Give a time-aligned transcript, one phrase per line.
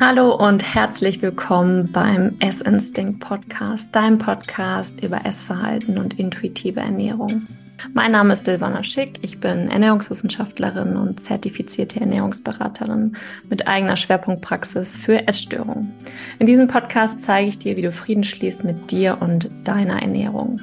[0.00, 7.48] Hallo und herzlich willkommen beim Essinstinct Podcast, deinem Podcast über Essverhalten und intuitive Ernährung.
[7.94, 13.16] Mein Name ist Silvana Schick, ich bin Ernährungswissenschaftlerin und zertifizierte Ernährungsberaterin
[13.50, 15.92] mit eigener Schwerpunktpraxis für Essstörungen.
[16.38, 20.60] In diesem Podcast zeige ich dir, wie du Frieden schließt mit dir und deiner Ernährung.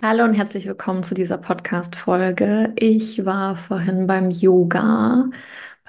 [0.00, 2.72] Hallo und herzlich willkommen zu dieser Podcast-Folge.
[2.76, 5.26] Ich war vorhin beim Yoga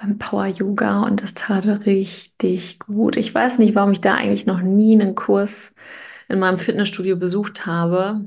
[0.00, 3.16] beim Power Yoga und das tat richtig gut.
[3.16, 5.74] Ich weiß nicht, warum ich da eigentlich noch nie einen Kurs
[6.28, 8.26] in meinem Fitnessstudio besucht habe,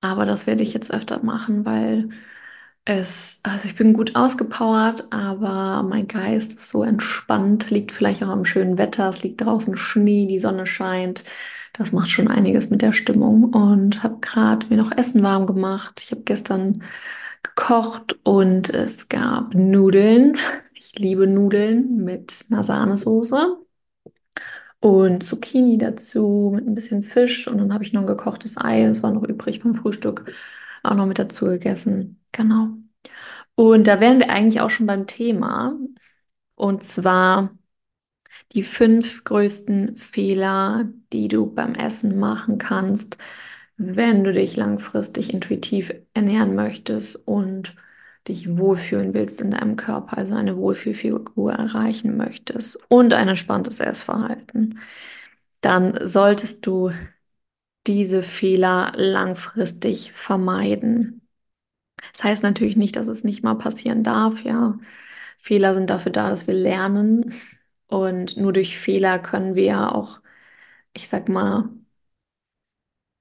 [0.00, 2.10] aber das werde ich jetzt öfter machen, weil
[2.84, 8.28] es, also ich bin gut ausgepowert, aber mein Geist ist so entspannt, liegt vielleicht auch
[8.28, 11.24] am schönen Wetter, es liegt draußen Schnee, die Sonne scheint.
[11.72, 16.00] Das macht schon einiges mit der Stimmung und habe gerade mir noch Essen warm gemacht.
[16.04, 16.82] Ich habe gestern
[17.42, 20.36] gekocht und es gab Nudeln
[20.86, 23.58] ich liebe Nudeln mit einer Sahnesoße
[24.80, 28.86] und Zucchini dazu mit ein bisschen Fisch und dann habe ich noch ein gekochtes Ei,
[28.86, 30.30] das war noch übrig vom Frühstück,
[30.82, 32.20] auch noch mit dazu gegessen.
[32.32, 32.68] Genau.
[33.54, 35.78] Und da wären wir eigentlich auch schon beim Thema
[36.56, 37.56] und zwar
[38.52, 43.18] die fünf größten Fehler, die du beim Essen machen kannst,
[43.76, 47.74] wenn du dich langfristig intuitiv ernähren möchtest und
[48.28, 54.78] dich wohlfühlen willst in deinem Körper, also eine Wohlfühlfigur erreichen möchtest und ein entspanntes Essverhalten,
[55.60, 56.92] dann solltest du
[57.86, 61.22] diese Fehler langfristig vermeiden.
[62.12, 64.78] Das heißt natürlich nicht, dass es nicht mal passieren darf, ja.
[65.38, 67.34] Fehler sind dafür da, dass wir lernen
[67.88, 70.20] und nur durch Fehler können wir ja auch,
[70.94, 71.70] ich sag mal,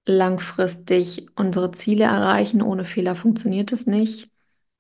[0.05, 2.61] langfristig unsere Ziele erreichen.
[2.61, 4.29] Ohne Fehler funktioniert es nicht.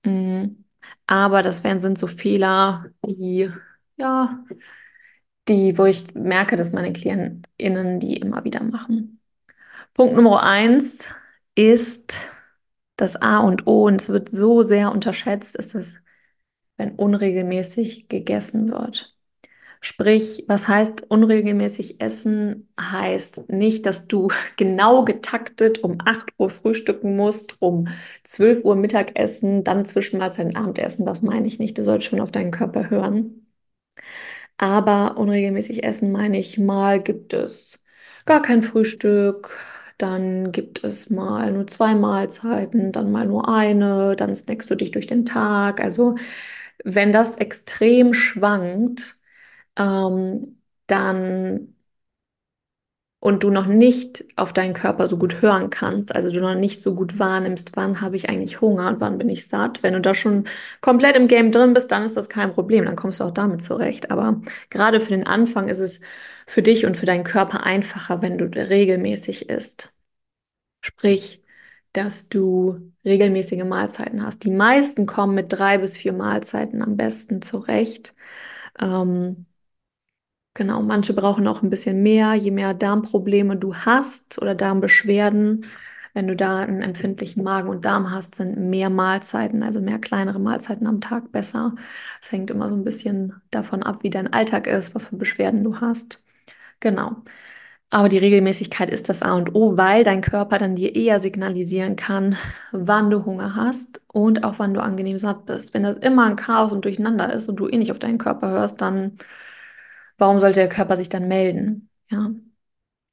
[0.03, 0.65] Mhm.
[1.07, 3.49] Aber das wären, sind so Fehler, die,
[3.97, 4.43] ja,
[5.47, 9.19] die, wo ich merke, dass meine KlientInnen die immer wieder machen.
[9.93, 11.07] Punkt Nummer eins
[11.55, 12.17] ist
[12.97, 16.01] das A und O, und es wird so sehr unterschätzt, ist es,
[16.77, 19.12] wenn unregelmäßig gegessen wird.
[19.85, 22.69] Sprich, was heißt unregelmäßig essen?
[22.79, 27.87] Heißt nicht, dass du genau getaktet um 8 Uhr frühstücken musst, um
[28.23, 31.05] 12 Uhr Mittagessen, dann Zwischenmahlzeit Abendessen.
[31.05, 31.77] Das meine ich nicht.
[31.77, 33.45] Du sollst schon auf deinen Körper hören.
[34.57, 37.83] Aber unregelmäßig essen meine ich, mal gibt es
[38.25, 39.49] gar kein Frühstück,
[39.97, 44.91] dann gibt es mal nur zwei Mahlzeiten, dann mal nur eine, dann snackst du dich
[44.91, 45.81] durch den Tag.
[45.81, 46.15] Also
[46.83, 49.17] wenn das extrem schwankt,
[49.77, 51.75] ähm, dann
[53.19, 56.81] und du noch nicht auf deinen Körper so gut hören kannst, also du noch nicht
[56.81, 59.81] so gut wahrnimmst, wann habe ich eigentlich Hunger und wann bin ich satt.
[59.81, 60.43] Wenn du da schon
[60.81, 63.61] komplett im Game drin bist, dann ist das kein Problem, dann kommst du auch damit
[63.63, 64.11] zurecht.
[64.11, 66.01] Aber gerade für den Anfang ist es
[66.47, 69.93] für dich und für deinen Körper einfacher, wenn du regelmäßig isst.
[70.81, 71.43] Sprich,
[71.93, 74.43] dass du regelmäßige Mahlzeiten hast.
[74.43, 78.15] Die meisten kommen mit drei bis vier Mahlzeiten am besten zurecht.
[78.79, 79.45] Ähm,
[80.55, 82.33] Genau, manche brauchen auch ein bisschen mehr.
[82.35, 85.65] Je mehr Darmprobleme du hast oder Darmbeschwerden,
[86.13, 90.39] wenn du da einen empfindlichen Magen und Darm hast, sind mehr Mahlzeiten, also mehr kleinere
[90.39, 91.73] Mahlzeiten am Tag besser.
[92.21, 95.63] Es hängt immer so ein bisschen davon ab, wie dein Alltag ist, was für Beschwerden
[95.63, 96.23] du hast.
[96.79, 97.17] Genau.
[97.89, 101.95] Aber die Regelmäßigkeit ist das A und O, weil dein Körper dann dir eher signalisieren
[101.95, 102.37] kann,
[102.71, 105.73] wann du Hunger hast und auch wann du angenehm satt bist.
[105.75, 108.49] Wenn das immer ein Chaos und Durcheinander ist und du eh nicht auf deinen Körper
[108.49, 109.19] hörst, dann
[110.17, 111.89] warum sollte der Körper sich dann melden?
[112.09, 112.31] Ja.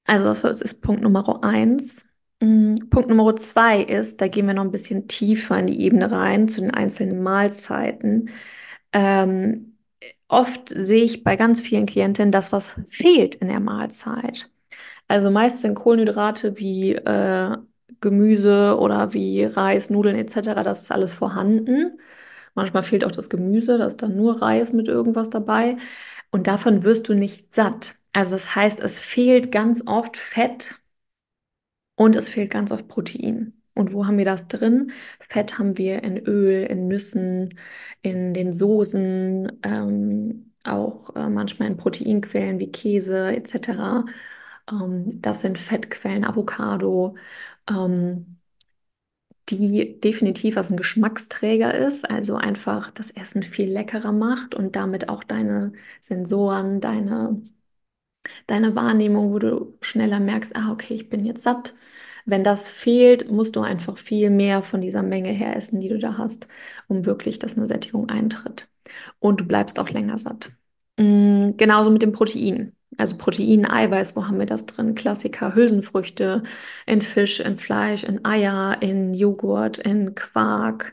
[0.04, 2.08] Also das ist Punkt Nummer eins.
[2.40, 6.10] Mm, Punkt Nummer zwei ist, da gehen wir noch ein bisschen tiefer in die Ebene
[6.10, 8.30] rein, zu den einzelnen Mahlzeiten.
[8.92, 9.78] Ähm,
[10.28, 14.50] oft sehe ich bei ganz vielen Klientinnen, dass was fehlt in der Mahlzeit.
[15.08, 17.56] Also meist sind Kohlenhydrate wie äh,
[18.00, 21.98] Gemüse oder wie Reis, Nudeln etc., das ist alles vorhanden.
[22.54, 25.76] Manchmal fehlt auch das Gemüse, da ist dann nur Reis mit irgendwas dabei.
[26.30, 27.97] Und davon wirst du nicht satt.
[28.12, 30.80] Also das heißt, es fehlt ganz oft Fett
[31.97, 33.54] und es fehlt ganz oft Protein.
[33.74, 34.92] Und wo haben wir das drin?
[35.21, 37.54] Fett haben wir in Öl, in Nüssen,
[38.03, 44.04] in den Soßen, ähm, auch äh, manchmal in Proteinquellen wie Käse etc.
[44.71, 47.16] Ähm, das sind Fettquellen, Avocado.
[47.68, 48.40] Ähm,
[49.50, 55.08] die definitiv was ein Geschmacksträger ist, also einfach das Essen viel leckerer macht und damit
[55.08, 57.42] auch deine Sensoren, deine,
[58.47, 61.74] deine Wahrnehmung, wo du schneller merkst, ah, okay, ich bin jetzt satt.
[62.26, 65.98] Wenn das fehlt, musst du einfach viel mehr von dieser Menge her essen, die du
[65.98, 66.48] da hast,
[66.88, 68.68] um wirklich, dass eine Sättigung eintritt.
[69.20, 70.53] und du bleibst auch länger satt.
[70.98, 72.76] Mm, genauso mit dem Protein.
[72.98, 74.95] Also Protein, Eiweiß, wo haben wir das drin?
[74.95, 76.42] Klassiker, Hülsenfrüchte,
[76.87, 80.92] in Fisch, in Fleisch, in Eier, in Joghurt, in Quark,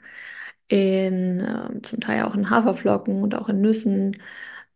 [0.68, 4.18] in äh, zum Teil auch in Haferflocken und auch in Nüssen.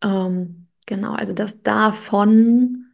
[0.03, 2.90] Ähm, genau, also dass davon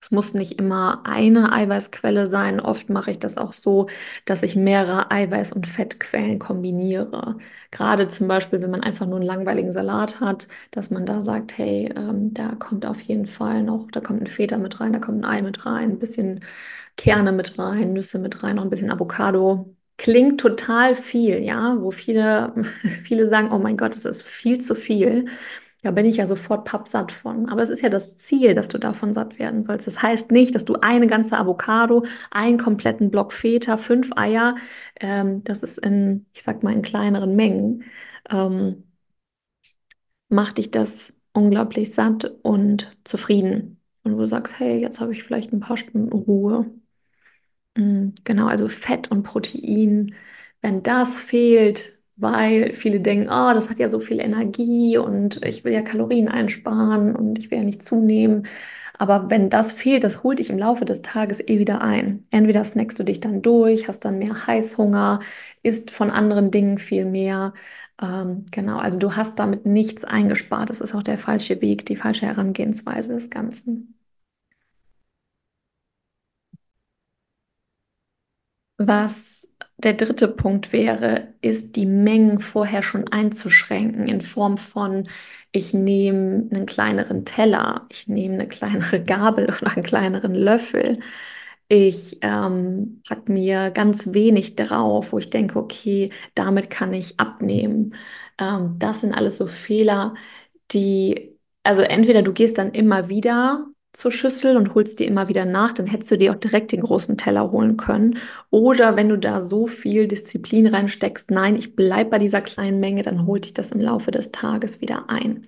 [0.00, 2.58] es muss nicht immer eine Eiweißquelle sein.
[2.60, 3.88] Oft mache ich das auch so,
[4.24, 7.36] dass ich mehrere Eiweiß- und Fettquellen kombiniere.
[7.70, 11.58] Gerade zum Beispiel, wenn man einfach nur einen langweiligen Salat hat, dass man da sagt,
[11.58, 14.98] hey, ähm, da kommt auf jeden Fall noch, da kommt ein Feta mit rein, da
[15.00, 16.40] kommt ein Ei mit rein, ein bisschen
[16.96, 19.74] Kerne mit rein, Nüsse mit rein, noch ein bisschen Avocado.
[19.96, 22.54] Klingt total viel, ja, wo viele,
[23.04, 25.26] viele sagen, oh mein Gott, das ist viel zu viel.
[25.82, 27.48] Da bin ich ja sofort pappsatt von.
[27.48, 29.86] Aber es ist ja das Ziel, dass du davon satt werden sollst.
[29.86, 34.56] Das heißt nicht, dass du eine ganze Avocado, einen kompletten Block Feta, fünf Eier,
[35.00, 37.84] ähm, das ist in, ich sag mal, in kleineren Mengen,
[38.30, 38.84] ähm,
[40.28, 43.80] macht dich das unglaublich satt und zufrieden.
[44.02, 46.66] Und wo du sagst, hey, jetzt habe ich vielleicht ein paar Stunden Ruhe.
[47.76, 50.14] Mhm, genau, also Fett und Protein,
[50.60, 55.64] wenn das fehlt, weil viele denken, oh, das hat ja so viel Energie und ich
[55.64, 58.46] will ja Kalorien einsparen und ich will ja nicht zunehmen.
[58.98, 62.26] Aber wenn das fehlt, das holt dich im Laufe des Tages eh wieder ein.
[62.30, 65.20] Entweder snackst du dich dann durch, hast dann mehr Heißhunger,
[65.62, 67.54] isst von anderen Dingen viel mehr.
[68.00, 70.70] Ähm, genau, also du hast damit nichts eingespart.
[70.70, 73.94] Das ist auch der falsche Weg, die falsche Herangehensweise des Ganzen.
[78.78, 85.08] Was der dritte Punkt wäre, ist die Mengen vorher schon einzuschränken in Form von,
[85.52, 91.00] ich nehme einen kleineren Teller, ich nehme eine kleinere Gabel oder einen kleineren Löffel.
[91.68, 97.94] Ich ähm, packe mir ganz wenig drauf, wo ich denke, okay, damit kann ich abnehmen.
[98.38, 100.14] Ähm, das sind alles so Fehler,
[100.72, 105.44] die, also entweder du gehst dann immer wieder zur Schüssel und holst dir immer wieder
[105.44, 108.18] nach, dann hättest du dir auch direkt den großen Teller holen können.
[108.50, 113.02] Oder wenn du da so viel Disziplin reinsteckst, nein, ich bleibe bei dieser kleinen Menge,
[113.02, 115.46] dann holt dich das im Laufe des Tages wieder ein.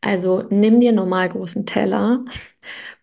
[0.00, 2.24] Also nimm dir normal großen Teller,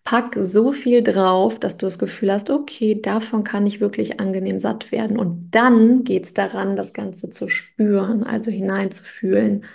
[0.03, 4.59] pack so viel drauf, dass du das Gefühl hast, okay, davon kann ich wirklich angenehm
[4.59, 5.17] satt werden.
[5.17, 9.65] Und dann geht es daran, das Ganze zu spüren, also hineinzufühlen.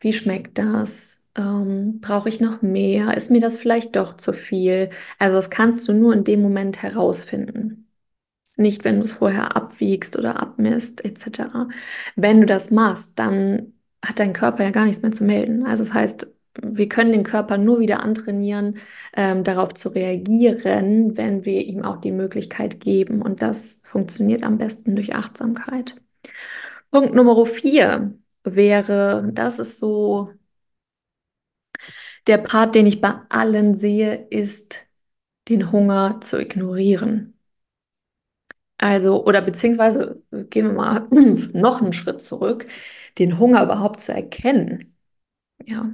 [0.00, 1.19] Wie schmeckt das?
[1.40, 3.16] Ähm, brauche ich noch mehr?
[3.16, 4.90] Ist mir das vielleicht doch zu viel?
[5.18, 7.88] Also das kannst du nur in dem Moment herausfinden.
[8.56, 11.68] Nicht, wenn du es vorher abwiegst oder abmisst, etc.
[12.16, 15.66] Wenn du das machst, dann hat dein Körper ja gar nichts mehr zu melden.
[15.66, 16.32] Also das heißt,
[16.62, 18.78] wir können den Körper nur wieder antrainieren,
[19.16, 23.22] ähm, darauf zu reagieren, wenn wir ihm auch die Möglichkeit geben.
[23.22, 25.96] Und das funktioniert am besten durch Achtsamkeit.
[26.90, 28.14] Punkt Nummer vier
[28.44, 30.30] wäre, das ist so
[32.26, 34.88] der Part, den ich bei allen sehe, ist,
[35.48, 37.34] den Hunger zu ignorieren.
[38.78, 41.08] Also, oder beziehungsweise gehen wir mal
[41.52, 42.66] noch einen Schritt zurück,
[43.18, 44.96] den Hunger überhaupt zu erkennen.
[45.66, 45.90] Ja,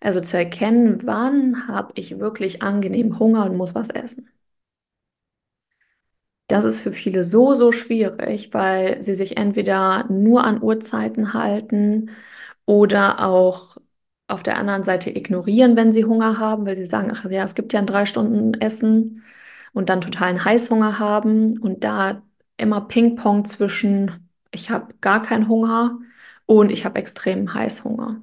[0.00, 4.30] also zu erkennen, wann habe ich wirklich angenehm Hunger und muss was essen.
[6.48, 12.10] Das ist für viele so, so schwierig, weil sie sich entweder nur an Uhrzeiten halten
[12.66, 13.78] oder auch
[14.32, 17.54] auf der anderen Seite ignorieren, wenn sie Hunger haben, weil sie sagen, ach ja, es
[17.54, 19.22] gibt ja ein drei Stunden Essen
[19.72, 22.22] und dann totalen Heißhunger haben und da
[22.56, 25.98] immer Ping-Pong zwischen, ich habe gar keinen Hunger
[26.46, 28.22] und ich habe extremen Heißhunger.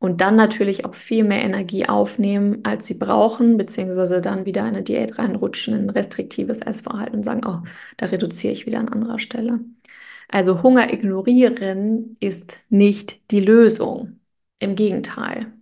[0.00, 4.68] Und dann natürlich auch viel mehr Energie aufnehmen, als sie brauchen, beziehungsweise dann wieder in
[4.68, 8.88] eine Diät reinrutschen, in ein restriktives Essverhalten und sagen, oh, da reduziere ich wieder an
[8.88, 9.60] anderer Stelle.
[10.28, 14.17] Also Hunger ignorieren ist nicht die Lösung.
[14.60, 15.52] Im Gegenteil.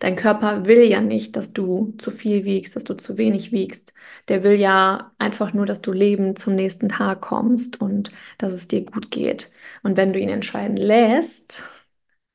[0.00, 3.94] Dein Körper will ja nicht, dass du zu viel wiegst, dass du zu wenig wiegst.
[4.28, 8.68] Der will ja einfach nur, dass du lebend zum nächsten Tag kommst und dass es
[8.68, 9.50] dir gut geht.
[9.82, 11.62] Und wenn du ihn entscheiden lässt,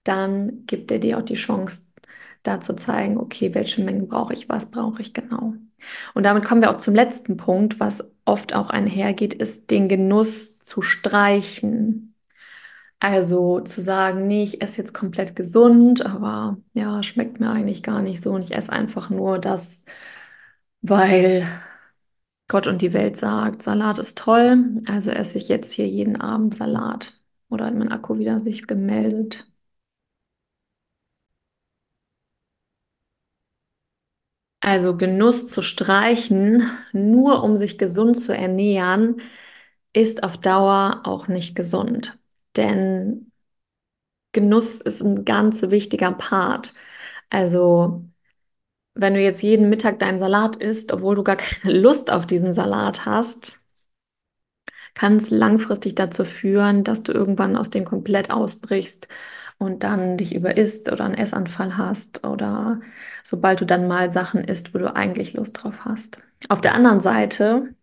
[0.04, 1.84] dann gibt er dir auch die Chance,
[2.44, 5.54] da zu zeigen, okay, welche Menge brauche ich, was brauche ich genau.
[6.14, 10.60] Und damit kommen wir auch zum letzten Punkt, was oft auch einhergeht, ist den Genuss
[10.60, 12.03] zu streichen.
[13.00, 18.02] Also zu sagen, nee, ich esse jetzt komplett gesund, aber ja, schmeckt mir eigentlich gar
[18.02, 19.86] nicht so und ich esse einfach nur das,
[20.82, 21.48] weil
[22.48, 26.56] Gott und die Welt sagt, Salat ist toll, also esse ich jetzt hier jeden Abend
[26.56, 27.20] Salat.
[27.50, 29.52] Oder hat mein Akku wieder sich gemeldet?
[34.62, 39.22] Also Genuss zu streichen, nur um sich gesund zu ernähren,
[39.94, 42.20] ist auf Dauer auch nicht gesund.
[42.56, 43.32] Denn
[44.34, 46.74] Genuss ist ein ganz wichtiger Part.
[47.30, 48.04] Also,
[48.96, 52.54] wenn du jetzt jeden Mittag deinen Salat isst, obwohl du gar keine Lust auf diesen
[52.54, 53.62] Salat hast,
[54.94, 59.08] kann es langfristig dazu führen, dass du irgendwann aus dem komplett ausbrichst
[59.58, 62.82] und dann dich überisst oder einen Essanfall hast oder
[63.24, 66.22] sobald du dann mal Sachen isst, wo du eigentlich Lust drauf hast.
[66.50, 67.74] Auf der anderen Seite,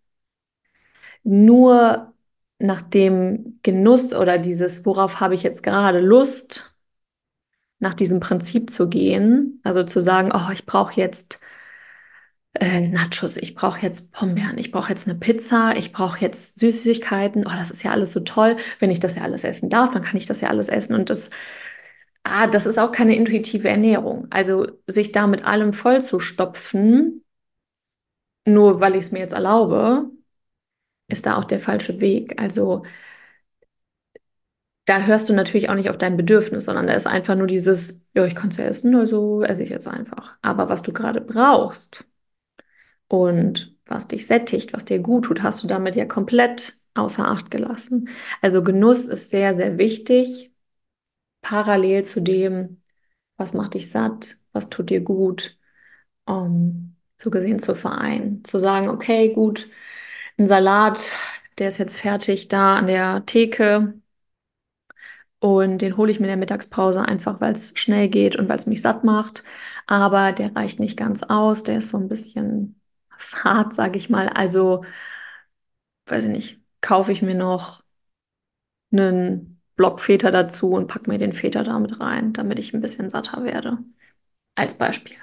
[1.23, 2.13] nur
[2.61, 6.75] nach dem Genuss oder dieses, worauf habe ich jetzt gerade Lust,
[7.79, 11.39] nach diesem Prinzip zu gehen, also zu sagen, oh, ich brauche jetzt
[12.53, 17.45] äh, Nachos, ich brauche jetzt Pombeeren, ich brauche jetzt eine Pizza, ich brauche jetzt Süßigkeiten.
[17.47, 18.57] Oh, das ist ja alles so toll.
[18.79, 20.95] Wenn ich das ja alles essen darf, dann kann ich das ja alles essen.
[20.95, 21.29] Und das,
[22.23, 24.27] ah, das ist auch keine intuitive Ernährung.
[24.31, 27.23] Also sich da mit allem voll zu stopfen,
[28.45, 30.09] nur weil ich es mir jetzt erlaube,
[31.11, 32.39] ist da auch der falsche Weg.
[32.41, 32.83] Also
[34.85, 38.05] da hörst du natürlich auch nicht auf dein Bedürfnis, sondern da ist einfach nur dieses,
[38.13, 40.37] ja, ich kann es ja essen, also esse ich jetzt einfach.
[40.41, 42.05] Aber was du gerade brauchst
[43.07, 47.51] und was dich sättigt, was dir gut tut, hast du damit ja komplett außer Acht
[47.51, 48.09] gelassen.
[48.41, 50.53] Also Genuss ist sehr, sehr wichtig,
[51.41, 52.81] parallel zu dem,
[53.37, 55.57] was macht dich satt, was tut dir gut,
[56.25, 58.43] um so gesehen zu vereinen.
[58.45, 59.69] Zu sagen, okay, gut,
[60.37, 61.11] ein Salat,
[61.57, 63.93] der ist jetzt fertig da an der Theke
[65.39, 68.57] und den hole ich mir in der Mittagspause einfach, weil es schnell geht und weil
[68.57, 69.43] es mich satt macht.
[69.87, 72.79] Aber der reicht nicht ganz aus, der ist so ein bisschen
[73.17, 74.29] fad, sage ich mal.
[74.29, 74.83] Also,
[76.05, 77.81] weiß ich nicht, kaufe ich mir noch
[78.91, 83.43] einen Block dazu und packe mir den Feta damit rein, damit ich ein bisschen satter
[83.43, 83.79] werde.
[84.55, 85.17] Als Beispiel.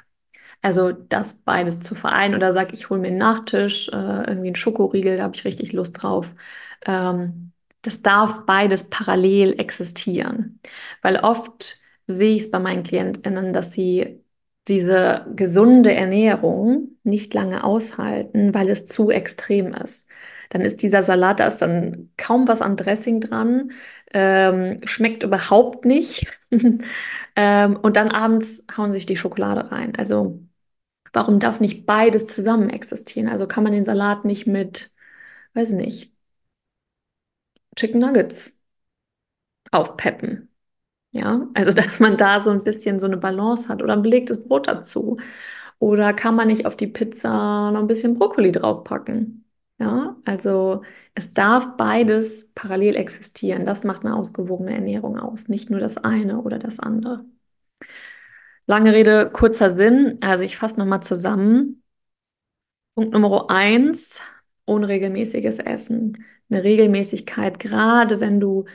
[0.63, 4.55] Also das beides zu vereinen oder sag, ich hole mir einen Nachtisch, äh, irgendwie einen
[4.57, 6.35] Schokoriegel, da habe ich richtig Lust drauf.
[6.87, 10.61] Ähm, das darf beides parallel existieren,
[11.03, 14.23] weil oft sehe ich es bei meinen KlientInnen, dass sie
[14.67, 20.11] diese gesunde Ernährung nicht lange aushalten, weil es zu extrem ist.
[20.51, 23.71] Dann ist dieser Salat, da ist dann kaum was an Dressing dran,
[24.13, 26.27] ähm, schmeckt überhaupt nicht.
[27.37, 29.95] ähm, und dann abends hauen sich die Schokolade rein.
[29.97, 30.41] Also
[31.13, 33.29] warum darf nicht beides zusammen existieren?
[33.29, 34.93] Also kann man den Salat nicht mit,
[35.55, 36.13] weiß nicht,
[37.77, 38.59] Chicken Nuggets
[39.71, 40.49] aufpeppen.
[41.13, 44.45] Ja, also dass man da so ein bisschen so eine Balance hat oder ein belegtes
[44.45, 45.19] Brot dazu.
[45.81, 49.47] Oder kann man nicht auf die Pizza noch ein bisschen Brokkoli draufpacken?
[49.79, 50.83] Ja, also
[51.15, 53.67] es darf beides parallel existieren.
[53.67, 57.25] Das macht eine ausgewogene Ernährung aus, nicht nur das eine oder das andere.
[58.69, 60.19] Lange Rede, kurzer Sinn.
[60.21, 61.83] Also ich fasse nochmal zusammen.
[62.95, 64.21] Punkt Nummer eins,
[64.67, 66.25] unregelmäßiges Essen.
[66.51, 68.67] Eine Regelmäßigkeit, gerade wenn du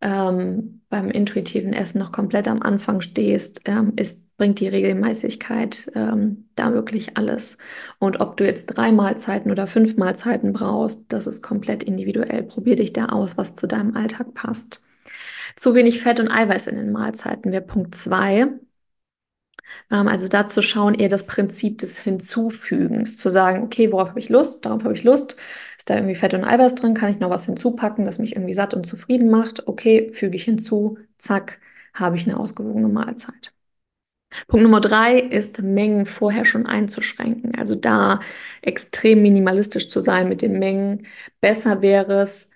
[0.00, 6.48] ähm, beim intuitiven Essen noch komplett am Anfang stehst, ähm, ist, bringt die Regelmäßigkeit ähm,
[6.54, 7.58] da wirklich alles.
[7.98, 12.44] Und ob du jetzt drei Mahlzeiten oder fünf Mahlzeiten brauchst, das ist komplett individuell.
[12.44, 14.84] Probier dich da aus, was zu deinem Alltag passt.
[15.56, 18.48] Zu wenig Fett und Eiweiß in den Mahlzeiten wäre Punkt zwei.
[19.90, 24.28] Ähm, also dazu schauen eher das Prinzip des Hinzufügens, zu sagen, okay, worauf habe ich
[24.28, 25.36] Lust, darauf habe ich Lust,
[25.78, 28.54] ist da irgendwie Fett und Eiweiß drin, kann ich noch was hinzupacken, das mich irgendwie
[28.54, 31.60] satt und zufrieden macht, okay, füge ich hinzu, zack,
[31.94, 33.52] habe ich eine ausgewogene Mahlzeit.
[34.46, 37.54] Punkt Nummer drei ist, Mengen vorher schon einzuschränken.
[37.58, 38.20] Also da
[38.62, 41.06] extrem minimalistisch zu sein mit den Mengen.
[41.40, 42.50] Besser wäre es,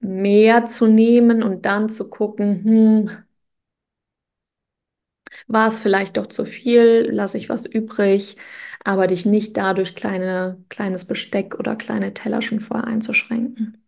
[0.00, 3.10] mehr zu nehmen und dann zu gucken, hm,
[5.46, 7.08] war es vielleicht doch zu viel?
[7.10, 8.36] Lasse ich was übrig?
[8.84, 13.84] Aber dich nicht dadurch kleine, kleines Besteck oder kleine Teller schon vorher einzuschränken.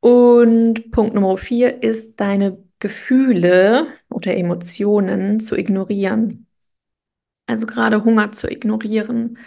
[0.00, 6.46] Und Punkt Nummer vier ist, deine Gefühle oder Emotionen zu ignorieren.
[7.46, 9.38] Also gerade Hunger zu ignorieren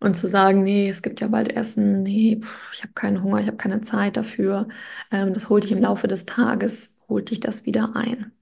[0.00, 2.40] und zu sagen, nee, es gibt ja bald Essen, nee,
[2.72, 4.68] ich habe keinen Hunger, ich habe keine Zeit dafür.
[5.10, 8.32] Ähm, das holt dich im Laufe des Tages, holt dich das wieder ein.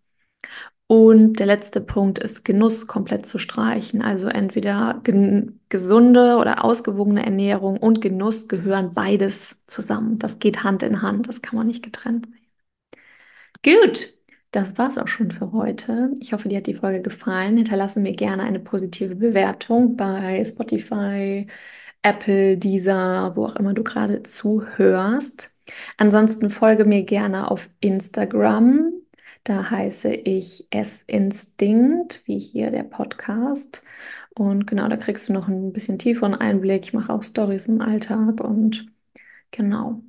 [0.90, 4.02] Und der letzte Punkt ist Genuss komplett zu streichen.
[4.02, 5.00] Also entweder
[5.68, 10.18] gesunde oder ausgewogene Ernährung und Genuss gehören beides zusammen.
[10.18, 12.40] Das geht Hand in Hand, das kann man nicht getrennt sehen.
[13.62, 14.18] Gut,
[14.50, 16.10] das war's auch schon für heute.
[16.18, 17.56] Ich hoffe, dir hat die Folge gefallen.
[17.56, 21.46] Hinterlasse mir gerne eine positive Bewertung bei Spotify,
[22.02, 25.56] Apple, Deezer, wo auch immer du gerade zuhörst.
[25.98, 28.99] Ansonsten folge mir gerne auf Instagram
[29.44, 33.82] da heiße ich S-Instinct, wie hier der Podcast.
[34.34, 36.84] Und genau, da kriegst du noch ein bisschen tieferen Einblick.
[36.84, 38.86] Ich mache auch Stories im Alltag und
[39.50, 40.02] genau.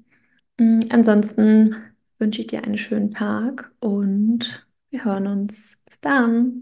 [0.57, 1.75] Mm, ansonsten
[2.19, 5.81] wünsche ich dir einen schönen Tag und Wir hören uns.
[5.85, 6.59] Bis dann.